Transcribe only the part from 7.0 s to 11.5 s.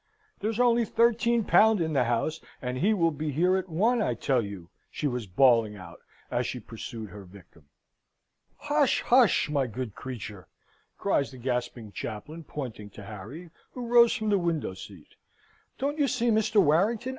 her victim. "Hush, hush! my good creature!" cries the